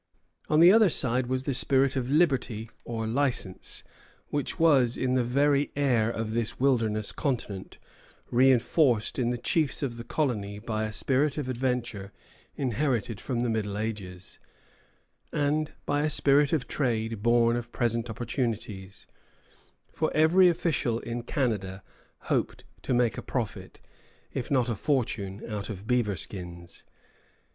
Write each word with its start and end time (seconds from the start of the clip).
On 0.49 0.59
the 0.61 0.71
other 0.71 0.89
side 0.89 1.27
was 1.27 1.43
the 1.43 1.53
spirit 1.53 1.95
of 1.95 2.09
liberty, 2.09 2.71
or 2.85 3.05
license, 3.05 3.83
which 4.29 4.57
was 4.59 4.97
in 4.97 5.13
the 5.13 5.23
very 5.23 5.71
air 5.75 6.09
of 6.09 6.31
this 6.33 6.59
wilderness 6.59 7.11
continent, 7.11 7.77
reinforced 8.31 9.19
in 9.19 9.29
the 9.29 9.37
chiefs 9.37 9.83
of 9.83 9.97
the 9.97 10.03
colony 10.03 10.57
by 10.57 10.85
a 10.85 10.91
spirit 10.91 11.37
of 11.37 11.47
adventure 11.47 12.11
inherited 12.55 13.21
from 13.21 13.43
the 13.43 13.49
Middle 13.51 13.77
Ages, 13.77 14.39
and 15.31 15.71
by 15.85 16.01
a 16.01 16.09
spirit 16.09 16.51
of 16.51 16.67
trade 16.67 17.21
born 17.21 17.55
of 17.55 17.71
present 17.71 18.09
opportunities; 18.09 19.05
for 19.91 20.11
every 20.15 20.49
official 20.49 20.97
in 21.01 21.21
Canada 21.21 21.83
hoped 22.21 22.63
to 22.81 22.95
make 22.95 23.19
a 23.19 23.21
profit, 23.21 23.79
if 24.33 24.49
not 24.49 24.67
a 24.67 24.73
fortune, 24.73 25.43
out 25.47 25.69
of 25.69 25.85
beaverskins. 25.85 26.85